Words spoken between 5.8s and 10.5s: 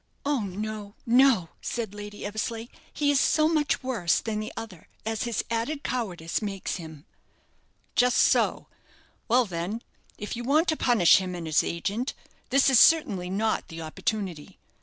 cowardice makes him." "Just so. Well, then, if you